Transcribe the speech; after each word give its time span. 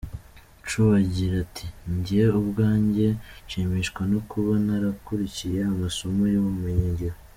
Chew 0.67 0.83
agira 1.01 1.35
ati 1.45 1.65
“Njye 1.95 2.23
ubwanjye 2.39 3.07
nshimishwa 3.45 4.01
no 4.11 4.19
kuba 4.29 4.53
narakurikiye 4.65 5.59
amasomo 5.71 6.23
y’ubumenyi 6.33 6.87
ngiro. 6.93 7.17